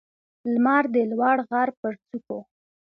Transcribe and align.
لمر 0.53 0.83
د 0.93 0.97
لوړ 1.11 1.37
غر 1.49 1.69
پر 1.81 1.93
څوکو 2.05 2.39